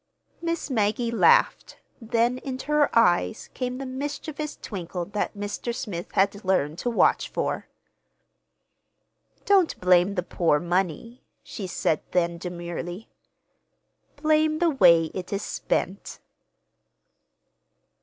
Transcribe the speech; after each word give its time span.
Miss 0.41 0.71
Maggie 0.71 1.11
laughed, 1.11 1.77
then 2.01 2.39
into 2.39 2.65
her 2.71 2.89
eyes 2.97 3.51
came 3.53 3.77
the 3.77 3.85
mischievous 3.85 4.57
twinkle 4.59 5.05
that 5.05 5.35
Mr. 5.37 5.75
Smith 5.75 6.13
had 6.13 6.43
learned 6.43 6.79
to 6.79 6.89
watch 6.89 7.29
for. 7.29 7.67
"Don't 9.45 9.79
blame 9.79 10.15
the 10.15 10.23
poor 10.23 10.59
money," 10.59 11.21
she 11.43 11.67
said 11.67 12.01
then 12.13 12.39
demurely. 12.39 13.09
"Blame—the 14.15 14.71
way 14.71 15.11
it 15.13 15.31
is 15.31 15.43
spent!" 15.43 16.19